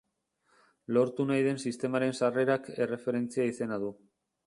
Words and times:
Lortu 0.97 1.27
nahi 1.33 1.45
den 1.49 1.61
sistemaren 1.67 2.19
sarrerak 2.23 2.73
erreferentzia 2.87 3.51
izena 3.55 3.83
du. 3.87 3.97